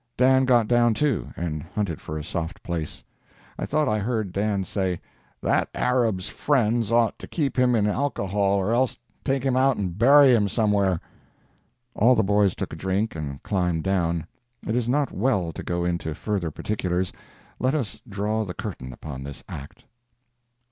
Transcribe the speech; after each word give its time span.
Dan 0.17 0.45
got 0.45 0.67
down 0.67 0.95
too, 0.95 1.27
and 1.37 1.61
hunted 1.61 2.01
for 2.01 2.17
a 2.17 2.23
soft 2.23 2.63
place. 2.63 3.03
I 3.59 3.67
thought 3.67 3.87
I 3.87 3.99
heard 3.99 4.33
Dan 4.33 4.63
say, 4.63 4.99
"That 5.43 5.69
Arab's 5.75 6.27
friends 6.27 6.91
ought 6.91 7.19
to 7.19 7.27
keep 7.27 7.55
him 7.55 7.75
in 7.75 7.85
alcohol 7.85 8.57
or 8.59 8.73
else 8.73 8.97
take 9.23 9.43
him 9.43 9.55
out 9.55 9.77
and 9.77 9.95
bury 9.95 10.33
him 10.33 10.49
somewhere." 10.49 10.99
All 11.93 12.15
the 12.15 12.23
boys 12.23 12.55
took 12.55 12.73
a 12.73 12.75
drink 12.75 13.15
and 13.15 13.43
climbed 13.43 13.83
down. 13.83 14.25
It 14.65 14.75
is 14.75 14.89
not 14.89 15.11
well 15.11 15.51
to 15.53 15.61
go 15.61 15.85
into 15.85 16.15
further 16.15 16.49
particulars. 16.49 17.13
Let 17.59 17.75
us 17.75 18.01
draw 18.09 18.43
the 18.43 18.55
curtain 18.55 18.91
upon 18.93 19.21
this 19.23 19.43
act. 19.47 19.85